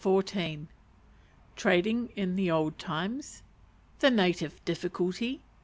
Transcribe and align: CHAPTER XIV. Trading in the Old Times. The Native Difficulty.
CHAPTER 0.03 0.23
XIV. 0.33 0.65
Trading 1.55 2.09
in 2.15 2.35
the 2.35 2.49
Old 2.49 2.79
Times. 2.79 3.43
The 3.99 4.09
Native 4.09 4.65
Difficulty. 4.65 5.41